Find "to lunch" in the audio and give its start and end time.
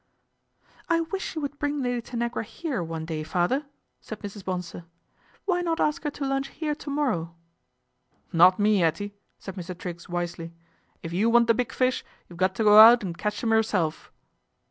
6.09-6.47